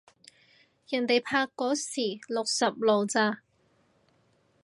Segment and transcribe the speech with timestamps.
[0.87, 3.43] 人哋拍嗰時六十路咋